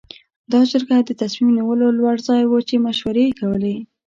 دا 0.51 0.61
جرګه 0.71 0.97
د 1.03 1.11
تصمیم 1.21 1.49
نیولو 1.57 1.87
لوړ 1.97 2.15
ځای 2.27 2.43
و 2.47 2.53
چې 2.67 2.75
مشورې 2.85 3.23
یې 3.27 3.33
کولې. 3.39 3.75